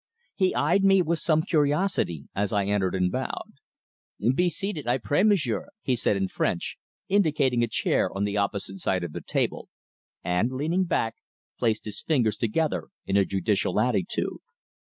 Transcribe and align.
He 0.33 0.55
eyed 0.55 0.83
me 0.83 1.03
with 1.03 1.19
some 1.19 1.43
curiosity 1.43 2.25
as 2.33 2.51
I 2.51 2.65
entered 2.65 2.95
and 2.95 3.11
bowed. 3.11 3.51
"Be 4.33 4.49
seated, 4.49 4.87
I 4.87 4.97
pray, 4.97 5.21
m'sieur," 5.21 5.67
he 5.83 5.95
said 5.95 6.17
in 6.17 6.27
French, 6.27 6.79
indicating 7.07 7.61
a 7.61 7.67
chair 7.67 8.11
on 8.11 8.23
the 8.23 8.35
opposite 8.35 8.79
side 8.79 9.03
of 9.03 9.13
the 9.13 9.21
table, 9.21 9.69
and 10.23 10.51
leaning 10.53 10.85
back, 10.85 11.17
placed 11.59 11.85
his 11.85 12.01
fingers 12.01 12.35
together 12.37 12.87
in 13.05 13.15
a 13.15 13.25
judicial 13.25 13.79
attitude. 13.79 14.39